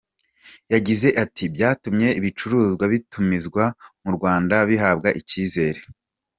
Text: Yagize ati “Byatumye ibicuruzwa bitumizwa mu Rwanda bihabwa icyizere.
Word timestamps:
Yagize 0.73 1.07
ati 1.23 1.43
“Byatumye 1.55 2.07
ibicuruzwa 2.19 2.83
bitumizwa 2.93 3.63
mu 4.03 4.11
Rwanda 4.17 4.55
bihabwa 4.69 5.09
icyizere. 5.19 5.79